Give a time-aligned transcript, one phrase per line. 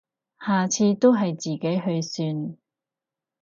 [0.43, 2.57] 下次都係自己去算